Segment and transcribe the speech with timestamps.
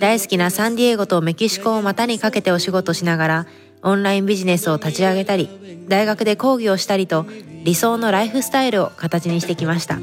[0.00, 3.46] 大好きなサンディエゴとメキシコを股にかけてお仕事しながら
[3.82, 5.48] オンラインビジネスを立ち上げたり
[5.88, 7.26] 大学で講義をしたりと
[7.64, 9.98] 理想のライフスタイルを形にしてきました。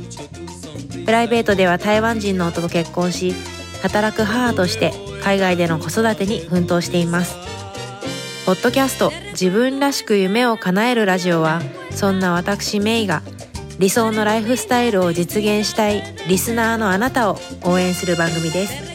[1.06, 3.34] プライベートでは台湾人の夫と結婚し
[3.82, 7.36] 働く母として海外での子育てに奮闘しています。
[8.46, 13.22] ポッドキャスト自分らしく夢を叶えるラジオはそんな私メイが
[13.80, 18.93] 理想のライフスタイルを実現したいリスナーのあなたを応援する番組です。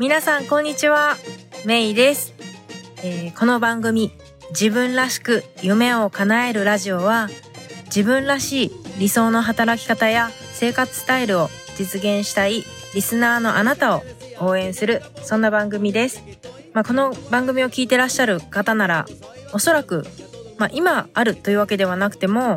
[0.00, 1.16] 皆さんこんにちは。
[1.64, 2.34] メイです、
[3.04, 4.10] えー、この番組
[4.50, 7.28] 自分らしく夢を叶えるラジオは
[7.84, 14.02] 自分らしい理想の働き方や生活スタイルを実現したいリスナーのあなたを
[14.40, 16.24] 応援するそんな番組です。
[16.72, 19.06] まあ、この番組を聞いてらっしゃる方なら
[19.52, 20.04] おそらく、
[20.58, 22.56] まあ、今あるというわけではなくても、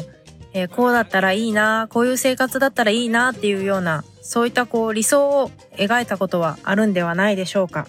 [0.53, 7.87] えー、こうだったらいいなこういう生活だったらいいなっていうようなそういったこう理想を描いたことはあるんではないでしょうか。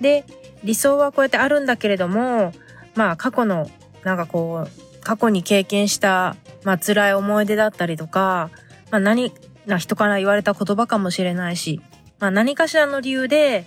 [0.00, 0.24] で
[0.64, 2.52] 理想はこうやってあるんだけれども
[2.94, 3.70] まあ過去の
[4.04, 8.50] なんかこう過去に経験したまあ辛い思い出だったりとか、
[8.90, 9.32] まあ何
[9.66, 11.80] な人から言われた言葉かもしれないし、
[12.18, 13.64] まあ何かしらの理由で、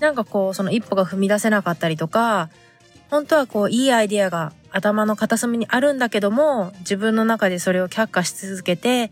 [0.00, 2.50] なんかこうその一歩が踏み出せなかったりとか、
[3.10, 9.10] 本当はこういいアイディアが頭の片隅にあるんだけども、自分の中でそれを却下し続けて、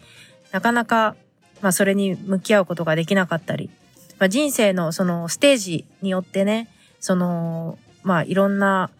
[0.52, 1.16] なかなか、
[1.60, 3.70] まあそれに向き合うことができなかったり、
[4.20, 6.68] まあ人生のそのステージによってね、
[7.00, 8.90] その、まあいろんな、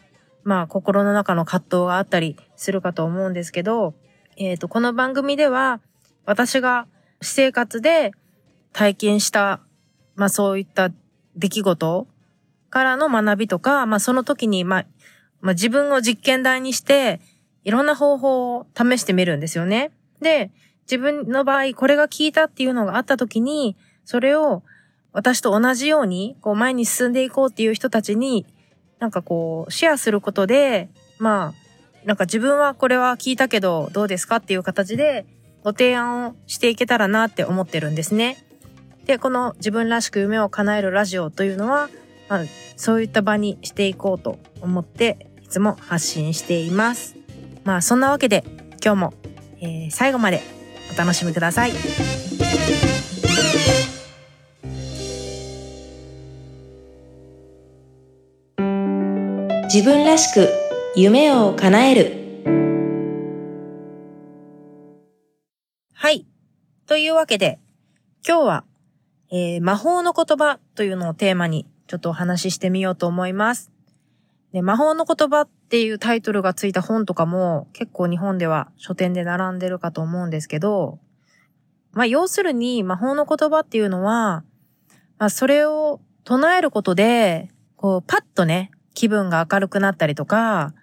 [0.43, 3.95] まあ心の中の葛藤があったりするかと思うんですけど、
[4.37, 5.81] えっ、ー、と、この番組では、
[6.25, 6.89] 私が
[7.21, 8.11] 私生活で
[8.73, 9.61] 体験した、
[10.17, 10.91] まあそういった
[11.37, 12.09] 出来事
[12.71, 14.87] からの学びとか、まあその時に、まあ、
[15.41, 17.21] まあ自分を実験台にして、
[17.65, 19.91] いろんな方法を試してみるんですよね。
[20.21, 20.51] で、
[20.83, 24.63] 自分の場合、これが効いたっていうのがあった時に、それを
[25.13, 28.47] 私と同じように、こう前に進んでいこうっていう人たちに、
[28.99, 31.69] なんかこう、シェアすることで、まあ、
[32.05, 35.27] なんか自分はこれは聞いたけどどうですかっていう形で
[35.63, 38.39] ご提案をしていけたらなって思ってるんですね。
[39.05, 41.91] で、この自分らしく夢を叶えるラジオというのは、
[42.29, 42.45] まあ、
[42.77, 47.17] そういった場にしていこうと思っていつも発信しています。
[47.65, 48.45] まあそんなわけで
[48.85, 49.15] 今日も、
[49.61, 50.43] えー、最後まで
[50.95, 51.73] お楽しみください。
[59.65, 60.49] 自分らしく
[60.97, 62.19] 夢を叶える。
[65.93, 66.27] はい。
[66.87, 67.59] というわけで、
[68.27, 68.65] 今日は、
[69.31, 73.73] えー、魔法の言葉というのをテーマにちょっとお話ししてみようと思います。
[74.53, 80.99] で魔法の言葉っていうタイトルがついた本とかも結構日本では書店で並んでるかと思うんですけど、
[81.93, 84.45] まあ要するに魔法の言葉っていうのは、
[85.19, 90.75] まあそれを唱えることで、こうパッとね、気分が明るくなったりとか、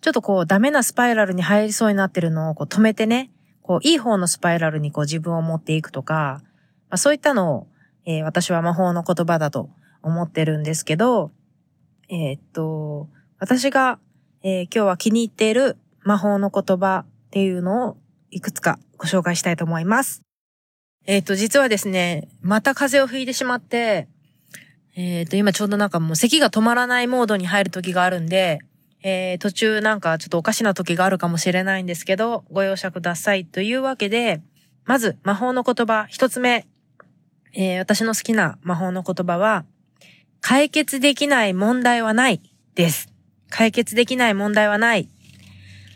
[0.00, 3.30] ちょっとこうダメなスパイラルに入りそうになってるのをこう止めてね、
[3.60, 6.40] こういい方のスパイラルにこう自分を持っていくとか、
[6.88, 7.66] まあ、そういったのを、
[8.06, 9.68] えー、私は魔法の言葉だと
[10.02, 11.30] 思ってるんですけど、
[12.08, 13.98] えー、っと、私が、
[14.42, 17.96] えー、今日は気に入っている魔法の言葉っていうのを
[18.30, 20.22] いくつかご紹介したいと思います。
[21.06, 24.08] えっと、実はですね、また風邪をひいてしまって、
[24.96, 28.58] えっと、今ちょうどなんかもう咳が止まらないモードに入る時があるんで、
[29.02, 33.44] えー、途中なんかちょっとおかしな時があるかもしれないんですけど、ご容赦ください。
[33.44, 34.42] というわけで、
[34.84, 36.66] まず魔法の言葉一つ目。
[37.54, 39.64] えー、私の好きな魔法の言葉は、
[40.40, 42.40] 解決できない問題はない
[42.74, 43.12] です。
[43.50, 45.08] 解決できない問題はない。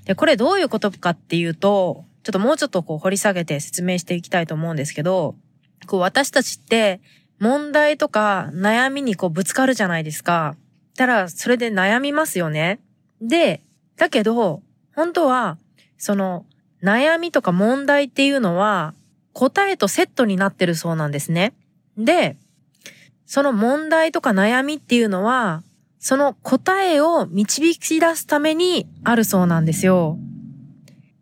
[0.05, 5.37] で、これどういうことかっていうと、ちょっともうちょっとこう掘り下げて説明していきたいと思うんですけど、
[5.87, 7.01] こう私たちって
[7.39, 10.57] 問題とか悩みにこうぶつかるじゃないですか。
[10.97, 12.81] たらそれで悩みますよね。
[13.21, 13.63] で、
[13.97, 14.63] だけど、
[14.95, 15.59] 本当は、
[15.97, 16.45] その、
[16.83, 18.95] 悩みとか問題っていうのは、
[19.33, 21.55] 答えとセットになってるそうなんですね。
[21.97, 22.37] で、
[23.33, 25.63] その問題とか悩みっていうのは、
[25.99, 30.19] その答えを導き出すためにあるそうなんですよ。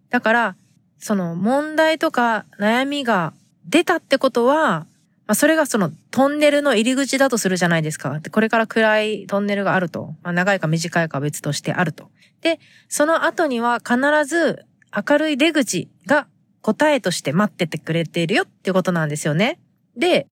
[0.08, 0.56] だから、
[0.98, 3.32] その問題とか悩みが
[3.64, 4.86] 出たってことは、ま
[5.28, 8.20] あ、それがそのトンネルの入り口だとするじゃないですか。
[8.32, 10.16] これから暗いトンネルがあると。
[10.24, 12.10] まあ、長いか短いか別としてあると。
[12.40, 12.58] で、
[12.88, 16.26] その後には必ず明るい出口が
[16.60, 19.60] 答えとして待っててくれているよっていうことなんですよね。
[19.96, 20.26] で、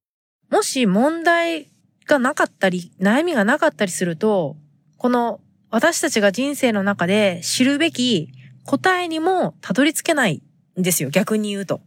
[0.51, 1.69] もし問題
[2.07, 4.57] がなかったり、悩みがなかったりすると、
[4.97, 5.41] この
[5.71, 8.33] 私たちが人生の中で知るべき
[8.65, 10.43] 答えにもたどり着けない
[10.79, 11.81] んですよ、逆に言うと。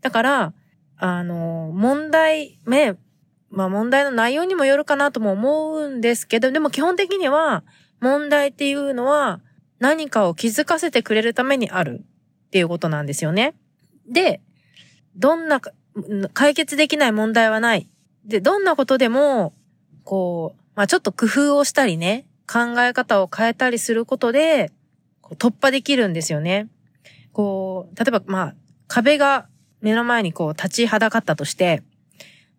[0.00, 0.54] だから、
[0.96, 2.96] あの、問題、ね、
[3.50, 7.64] まあ問題の内容にもよるかなとも思うんですけど、でも基本的には
[8.00, 9.40] 問題っていうのは
[9.78, 12.04] 何かを気づかせてくれるためにある
[12.46, 13.54] っていうことなんですよね。
[14.08, 14.40] で、
[15.16, 15.60] どんな、
[16.32, 17.88] 解決できない問題はない。
[18.24, 19.52] で、どんなことでも、
[20.04, 24.72] こう、まあちょっと工夫をしたりね、考え方を変えたりすることで、
[25.38, 26.68] 突破できるんですよね。
[27.32, 28.54] こう、例えばまあ、
[28.88, 29.48] 壁が
[29.80, 31.82] 目の前にこう立ちはだかったとして、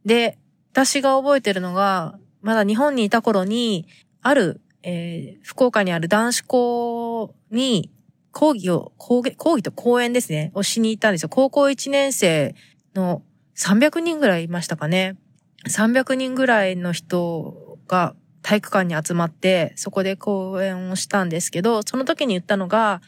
[0.06, 0.38] で、
[0.72, 3.88] 私が覚えてるのが、まだ日本にいた頃に、
[4.22, 7.90] ある、えー、福岡にある男子校に、
[8.32, 11.30] 講義を、講義、講義と講演ですね、をしに行ったんですよ。
[11.30, 12.56] 高校1年生
[12.96, 13.24] の
[13.56, 15.18] 300人ぐらいいましたかね。
[15.68, 23.02] 300人ぐらいの人が体育館に集まって、そこで講演をしたんですけど、その時に言ったのが、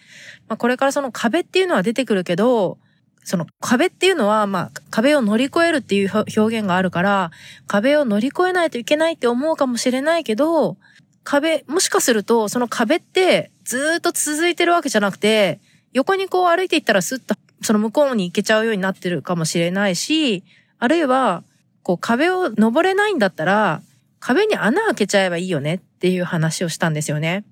[0.48, 2.78] まあ、これからその壁っていうのは出てくるけど、
[3.24, 7.32] その壁っていうのは、まあ、壁を乗り越えるっていう表現があるから、
[7.68, 10.78] 壁を乗り越えないといけないって思うかもしれないけど、
[11.24, 15.60] 壁、もしかすると、その壁ってずっと続いてるわけじゃなくて、
[15.92, 17.36] 横にこう歩いていったらスッと
[17.66, 20.44] その向こうに行けちゃうようになってるかもしれないし、
[20.80, 21.44] あるいは、
[21.84, 23.82] こう壁を登れないんだったら、
[24.20, 27.44] 壁に穴開けちゃえばいいよねっていう話をしたんですよね。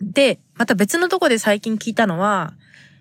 [0.00, 2.54] で、また別のとこで最近聞いたのは、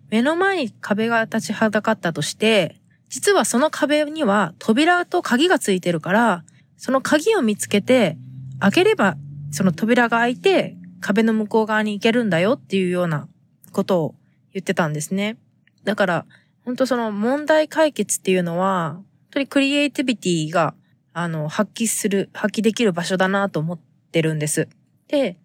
[0.10, 2.76] 目の前に壁が立ちはだかったとして、
[3.10, 6.44] 実はその壁には扉と鍵がついてるから、
[6.78, 8.18] その鍵を見つけて、
[8.60, 9.16] 開ければ
[9.52, 13.28] その扉が開いて壁の向こう側に行けるんだよっていうような
[13.72, 14.16] ことを
[14.54, 15.38] 言ってたんですね。
[15.84, 16.26] だから、
[16.66, 20.74] 本当その問題解決っていうのは、本当にクリエイティビティが、
[21.14, 23.80] あの、発揮する、発揮できる場所だなと思っ
[24.12, 24.68] てるんです。
[25.08, 25.38] で、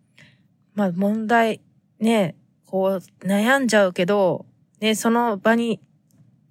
[0.75, 1.61] まあ問題、
[1.99, 2.37] ね、
[2.67, 4.45] こう悩んじゃうけど、
[4.81, 5.81] ね、その場に、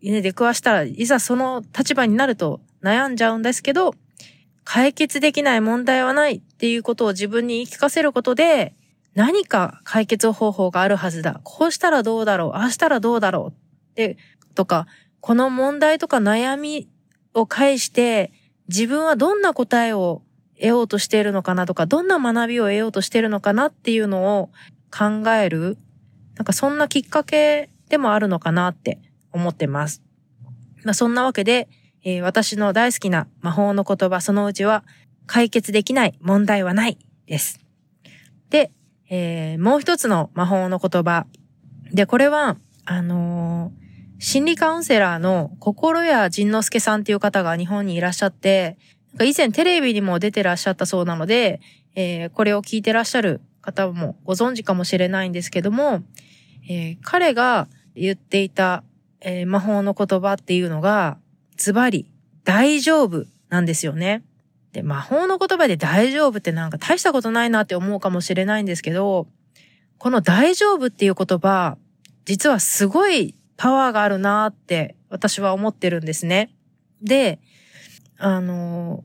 [0.02, 3.94] ね、出くわしたら、いざその立場になると悩んじゃうんですけど、
[4.64, 8.74] 解決できない問題はないっていうことを自分に言い聞かせることで、
[9.14, 11.40] 何か解決方法があるはずだ。
[11.44, 14.18] こうしたらどうだろうああしたらどうだろうって、
[14.56, 14.88] とか、
[15.22, 16.90] この問題とか悩み
[17.34, 18.32] を介して、
[18.68, 20.24] 自分はどんな答えを
[20.56, 24.50] 得ようとしているのかなとか、どんな学びを得ようとしているのかなっていうのを
[24.92, 25.78] 考える。
[26.36, 29.00] なんかそんなきっかけでもあるのかなって
[29.32, 30.02] 思ってます。
[30.84, 31.68] まあ、そんなわけで、
[32.04, 34.84] えー、私の大好きな魔法の言葉そのうちは
[35.26, 37.60] 解決できない問題はないです。
[38.50, 38.72] で、
[39.10, 41.26] えー、もう一つの魔法の言葉。
[41.92, 43.85] で、これは、あのー、
[44.18, 48.78] 心理カウンセラーの心谷仁之助さんっていう方が日本にいらっしゃって、
[49.22, 51.62] 以前テレビにも出てらっしゃったそうなので、
[51.96, 56.04] えー、これを聞いてらっしゃる方もご存知かもしれないんですけども、
[56.70, 58.84] えー、彼が言っていた、
[59.22, 61.18] えー、魔法の言葉っていうのが、
[61.58, 62.10] ズバリ、
[62.44, 64.24] 大丈夫なんですよね。
[64.74, 69.28] で、魔法の言葉で大丈夫ってなんか大したことないなって思うかもしれないんですけど、
[69.98, 71.78] この大丈夫っていう言葉、
[72.26, 76.54] 実はすごいパワーがあるなって私は思ってるんですね。
[77.02, 77.40] で、
[78.18, 79.04] あの、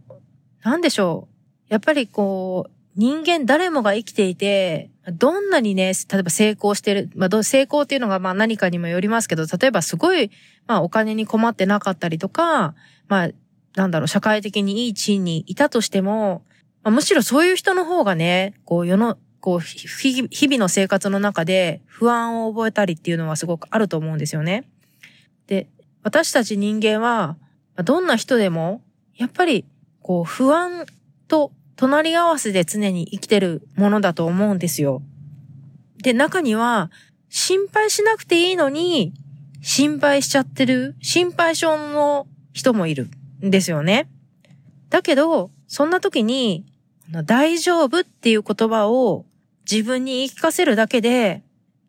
[0.62, 1.28] なんでしょ
[1.69, 1.73] う。
[1.73, 10.30] やっぱりこう、人間誰もが生きていて、どんなにね、例えば成功してる、まあ、成功っていうのがまあ何かにもよりますけど、例えばすごい、
[10.66, 12.75] まあお金に困ってなかったりとか、
[13.09, 13.30] まあ、
[13.76, 16.42] なんだろう、社会的にいい地位にいたとしても、
[16.83, 24.68] まあ、むしろそういう人の方がね、こう世の、こう、日々の生活の中で不安を覚えたりっていうのはすごくあると思うんですよね。
[25.47, 25.66] で、
[26.02, 27.37] 私たち人間は、
[27.85, 28.82] どんな人でも、
[29.16, 29.64] やっぱり、
[30.02, 30.87] こう、不安
[31.28, 35.02] と隣り合わせで常に生きてるものだと思うんですよ。
[36.02, 36.90] で、中には、
[37.30, 39.14] 心配しなくていいのに、
[39.62, 43.09] 心配しちゃってる、心配性の人もいる
[43.44, 44.09] んですよね。
[44.90, 46.66] だけど、そんな時に、
[47.25, 49.26] 大丈夫っていう言葉を
[49.71, 51.43] 自分に言い聞かせるだけで、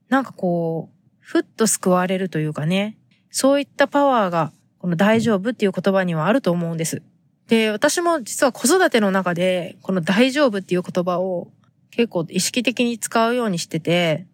[0.10, 2.98] なんかこう、ふっと救われるというかね、
[3.30, 7.02] そういったパワーが、この大丈夫っていう言葉にはあると思うんです。
[7.48, 11.52] で、私も実は子育ての中で、この大丈夫っていう言葉を
[11.92, 14.26] 結構意識的に使うようにしてて、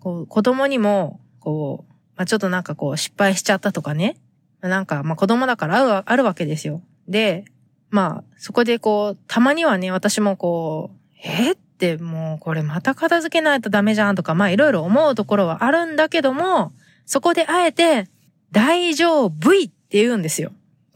[0.00, 4.16] こう子供にも、こう、まあ、ちょっとなんかこう失敗しちゃったとかね。
[4.60, 6.82] なんか、ま、子供だからあるわけですよ。
[7.06, 7.44] で、
[7.90, 16.72] まあ、そこでこう、たまにはね、私もこう、えってもうこれまた片付けないとダメじゃんとか、まあいろいろ思うところはあるんだけども、
[17.06, 18.08] そこであえて、
[18.50, 20.50] 大丈夫いって言うんですよ。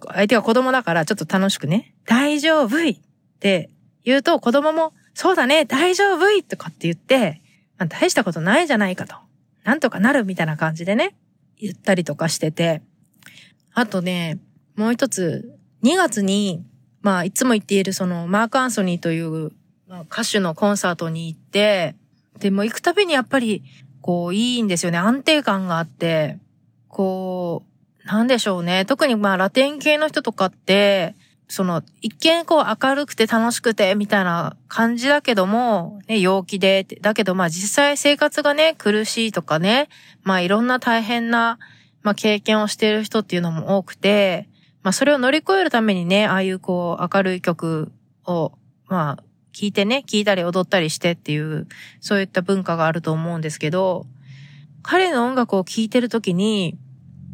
[0.08, 2.98] 相手が子供だからちょっと楽しくね、大丈夫いっ
[3.38, 3.70] て
[4.04, 7.40] 言うと子供も、そうだね、大丈夫いとかって言って、
[7.78, 9.14] まあ、大したことないじゃないかと。
[9.62, 11.14] なんとかなるみたいな感じでね、
[11.60, 12.82] 言ったりとかしてて。
[13.74, 14.40] あとね、
[14.74, 16.64] もう一つ、2月に、
[17.00, 19.52] まあ、いつも言っているその、マーク・アンソニーという
[20.00, 21.94] 歌手のコンサートに行って、
[22.38, 23.62] でも行くたびにやっぱり、
[24.00, 24.98] こう、いいんですよね。
[24.98, 26.38] 安定感があって、
[26.88, 27.62] こ
[28.04, 28.84] う、なんでしょうね。
[28.84, 31.14] 特にまあ、ラテン系の人とかって、
[31.52, 39.90] その、一見こう明るくて楽しくて、みたいな感じだけども、ね、陽気で、だけどまあ実際生活がね、苦しいとかね、
[40.22, 41.58] まあいろんな大変な、
[42.02, 44.48] まあ経験をしている人っていうのも多くて、
[44.82, 47.92] まあそれを乗り越えるためにね、ああいうこう明るい曲
[48.24, 48.52] を、
[48.88, 49.22] まあ
[49.52, 51.66] 聞いてね、聞いたり踊ったりしてっていう、
[52.00, 54.06] そういった文化があると思うんですけど、
[54.82, 56.78] 彼の音楽を聴いてるときに、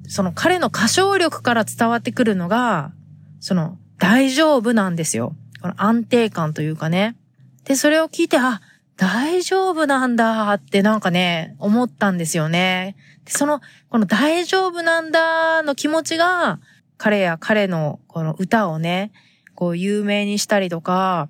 [0.09, 2.93] その彼の歌唱力から伝わってくるのが、
[3.41, 5.35] その大丈夫なんですよ。
[5.61, 7.17] この安定感というかね。
[7.65, 8.61] で、それを聞いて、あ、
[8.97, 12.97] 大丈夫なんだってなんかね、思ったんですよね。
[13.25, 13.61] で、その、
[13.91, 16.59] この大丈夫なんだの気持ちが、
[16.97, 19.13] 彼や彼のこの歌をね、
[19.55, 21.29] こう有名にしたりとか、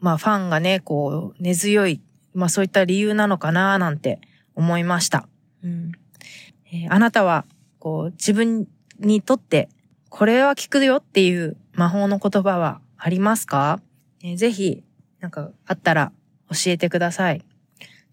[0.00, 2.00] まあファンがね、こう根強い、
[2.34, 4.20] まあそういった理由なのかななんて
[4.54, 5.28] 思いました。
[5.62, 5.92] うん。
[6.72, 7.44] えー、あなたは、
[7.78, 8.66] こう自分
[8.98, 9.70] にとって
[10.10, 13.80] これは聞くよっていう魔法の言葉はありますか、
[14.22, 14.82] えー、ぜひ、
[15.20, 16.12] なんかあったら
[16.50, 17.42] 教えてください。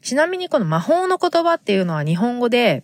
[0.02, 2.84] ちなみにこの魔法の言葉っていうのは日本語で、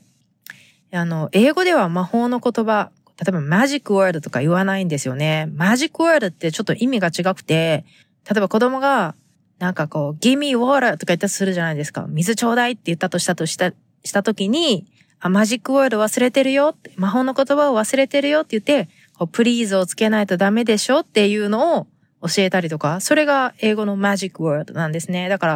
[0.91, 5.47] あの、英語では魔法の言葉、例えばマジックワードとか言わないんですよね。
[5.53, 7.85] マジックワードってちょっと意味が違くて、
[8.29, 9.15] 例えば子供が、
[9.59, 12.05] なんかこう、ギミーウォーラーとか言ったとするじゃないですか。
[12.09, 13.71] 水ちょうだいって言ったとしたとした、
[14.03, 14.85] したときに、
[15.19, 21.87] あ、マジックワード忘れてるよって魔法の言葉を忘れてるよって言って、こうプリーズをつけないとダメでしょっていうのを
[22.21, 25.29] 教えたりとか、それが英語のマジックワードなんですね。
[25.29, 25.53] だから、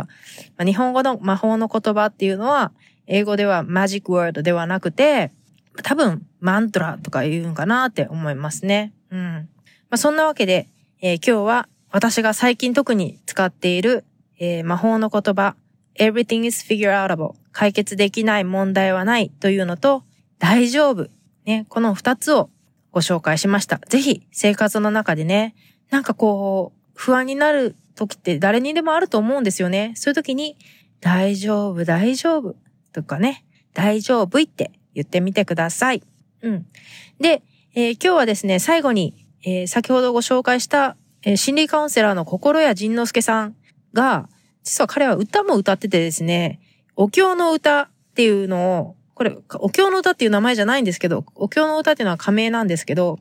[0.57, 2.71] まあ、日本語の魔法の言葉っていうのは、
[3.07, 5.31] 英語ではマジックワードではなくて、
[5.83, 8.93] 多分マントラとか言うんかなって思いますね。
[9.11, 9.19] うん。
[9.19, 9.47] ま
[9.91, 10.69] あ、そんなわけで、
[11.01, 14.05] えー、今日は私が最近特に使っている、
[14.39, 15.55] えー、魔法の言葉、
[15.97, 20.03] everything is figure outable 解決できない問題はないというのと、
[20.39, 21.09] 大丈夫。
[21.45, 22.49] ね、この二つを
[22.91, 23.79] ご紹介しました。
[23.87, 25.55] ぜひ生活の中でね、
[25.89, 29.93] なんかこう、不安になる時って誰にでもあると思うんですよね。
[29.95, 30.57] そういう時に、
[30.99, 32.55] 大丈夫、大丈夫
[32.91, 36.03] とかね、大丈夫って言ってみてください。
[36.41, 36.65] うん。
[37.19, 37.43] で、
[37.75, 39.13] えー、今日はですね、最後に、
[39.43, 43.55] えー、先ほどご紹介した、えー、心理カウンセラーの心谷仁之助さん
[43.91, 44.29] が、
[44.63, 46.61] 実は彼は歌も歌っててですね、
[46.95, 53.19] お経の歌っていうのを、これ、お経の歌っていう名前じゃないんですけど、お経の歌っていうのは仮名なんですけど、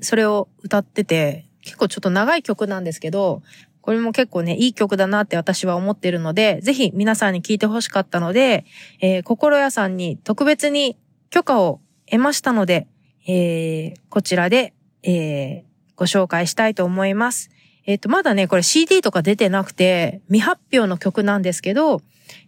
[0.00, 3.40] それを歌ってて、結構ちょっと長い曲なんですけど、
[3.82, 8.64] これも結構ね、いい曲だなって私は思ってるので、ぜひ皆さんに聴いてほしかったので、
[9.00, 10.98] えー、心屋さんに特別に
[11.30, 11.80] 許可を
[12.10, 12.88] 得ましたので、
[13.28, 17.50] えー、こちらで、えー、ご紹介したいと思います。
[17.86, 22.00] えっ、ー、と、まだね、これ CD とか出てなくて、未発表の曲なんですけど、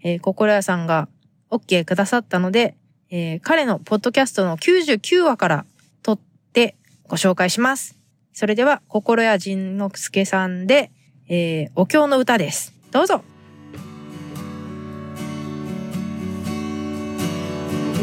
[0.03, 1.09] えー、心屋さんが
[1.51, 2.77] OK くださったので、
[3.11, 5.67] えー、彼のポッドキャストの99話から
[6.03, 6.19] 撮っ
[6.53, 6.77] て
[7.07, 7.99] ご紹介します。
[8.33, 10.91] それでは、心屋仁之助さんで、
[11.29, 12.75] えー、お経の歌です。
[12.91, 13.19] どうぞ。
[13.19, 13.25] こ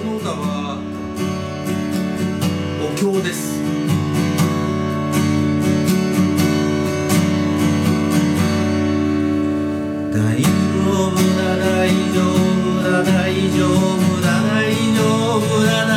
[0.05, 0.77] の歌は、
[2.81, 3.82] お経です。
[10.15, 10.19] 夫
[11.35, 15.01] だ大丈夫だ大丈夫だ大丈
[15.39, 15.92] 夫だ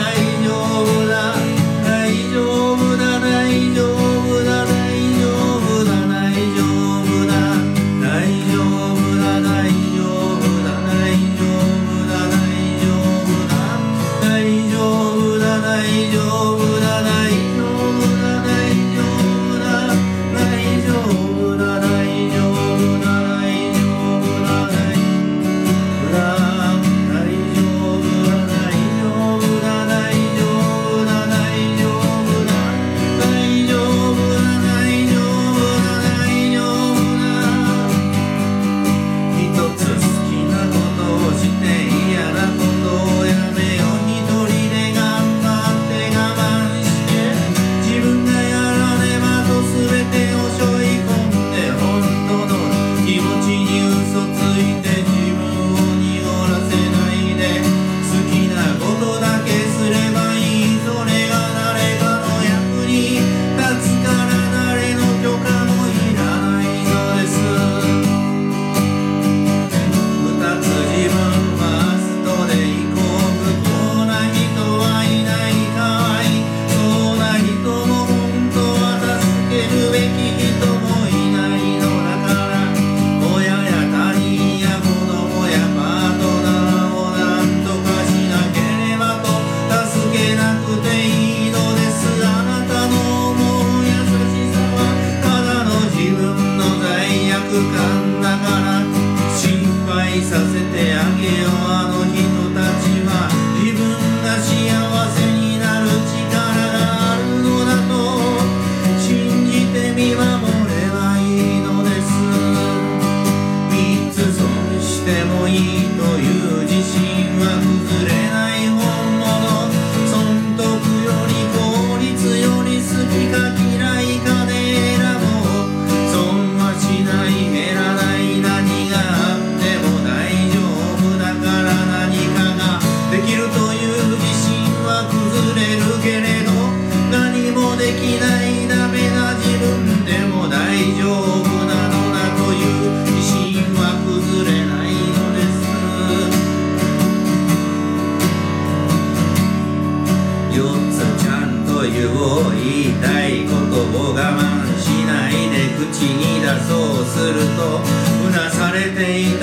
[158.96, 159.35] tem.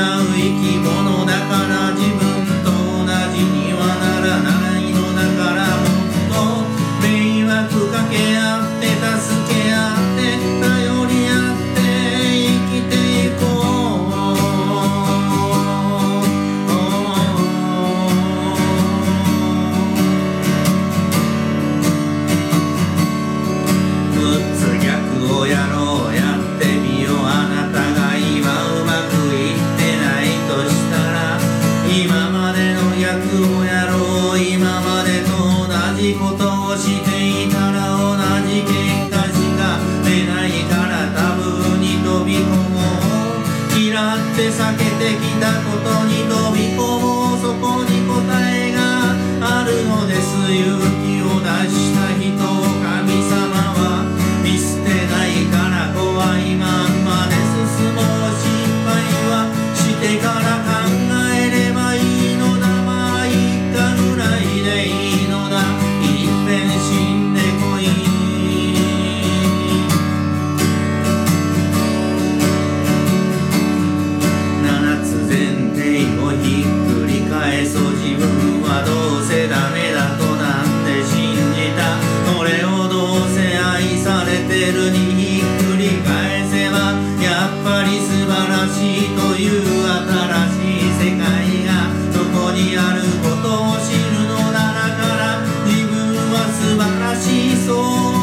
[0.00, 2.19] 生き物だから自分
[49.70, 50.36] るのです。
[50.52, 51.89] 勇気を出して
[97.20, 98.19] しそう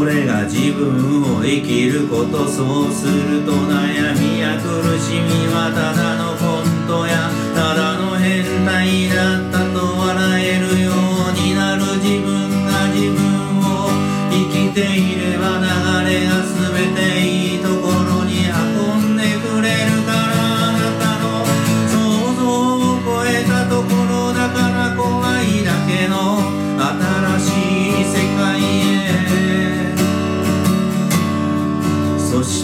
[0.00, 7.28] それが自分を生きることそうすると悩みや苦しみはただのコントや。
[7.54, 13.92] ただの変態だったと笑えるようになる自分が自分を
[14.32, 15.68] 生きていれば流
[16.08, 17.19] れが全て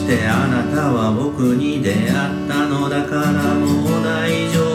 [0.07, 2.13] してあなたは僕に出会っ
[2.47, 4.66] たのだからもう大丈夫。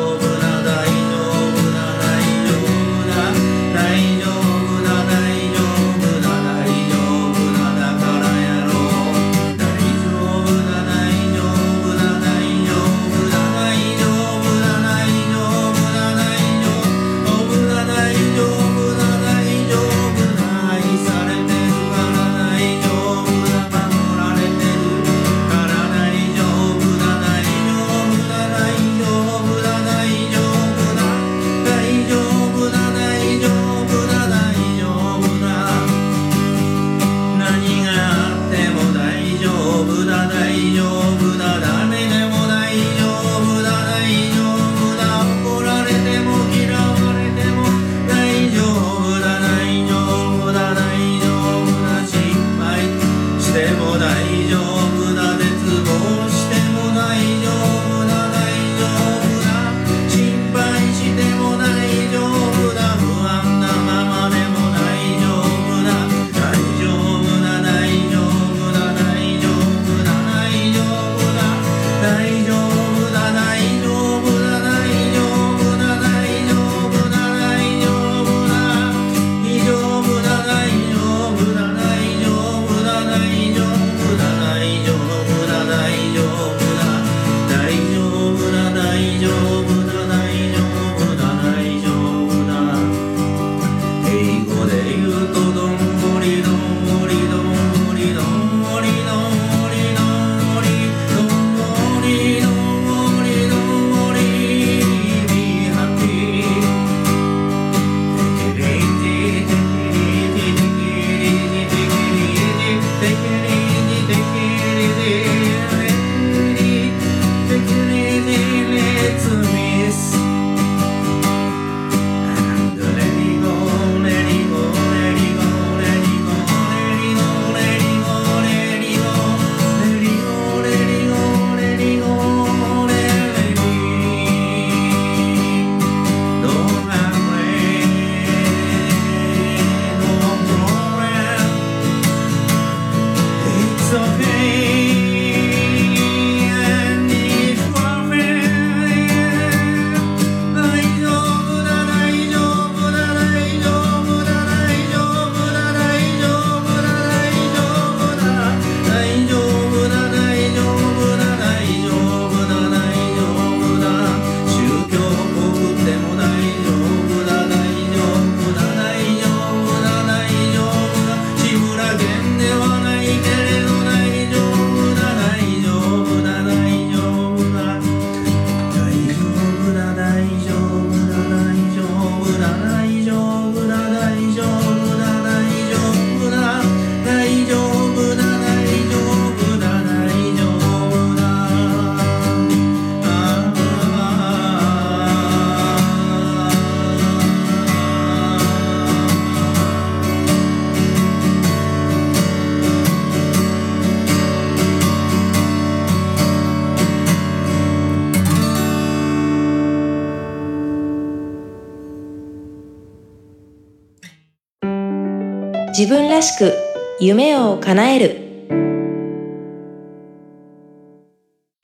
[215.82, 216.54] 自分らしく
[217.00, 218.46] 夢を叶える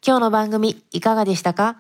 [0.04, 1.78] 今日の番組いかがでしたか？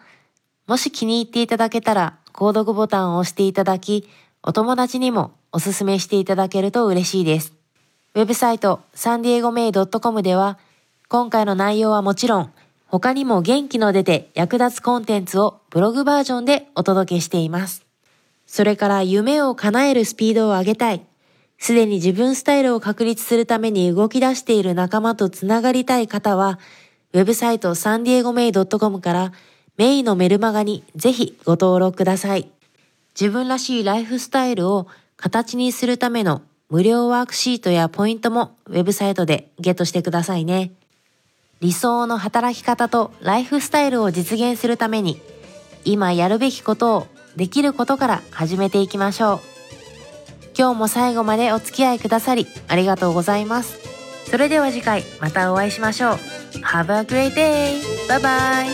[0.67, 4.07] もし気に入っていただけたら購読ボタンを押していただき
[4.43, 7.53] お友達にもおすすめしていただけると嬉しいです。
[8.13, 10.59] ウェブサイトサンディエゴメイドットコムでは
[11.09, 12.53] 今回の内容はもちろん
[12.85, 17.83] 他にも元気の出て役立つコンテンツをブログバージョンでお届けしています。
[18.45, 21.03] それから夢を叶えるスピードを上げたい。
[21.57, 26.59] すでに自分スタイルを確立するために動き出している仲間とつながりたい方は、
[27.13, 29.31] ウェブサイトサンディエゴメイドットコムから
[29.77, 32.49] メイのメルマガにぜひご登録ください。
[33.19, 40.71] 自分らしいライフスタイルを形にするための無料ワークシートやポイントもウェブサイトでゲットしてくださいね。
[41.59, 45.19] 理想の働き方とライフスタイルを実現するために
[45.85, 49.56] 今やるべきことをできることから始めていきましょう
[50.57, 53.77] 今日も最後までお付き合いくださりありがとうございます
[54.29, 56.17] それでは次回またお会いしましょう
[56.63, 57.79] Have a great day!
[58.07, 58.65] Bye bye!